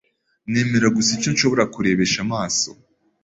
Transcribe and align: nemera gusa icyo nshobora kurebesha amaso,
nemera 0.51 0.87
gusa 0.95 1.09
icyo 1.17 1.29
nshobora 1.35 1.63
kurebesha 1.73 2.17
amaso, 2.25 2.69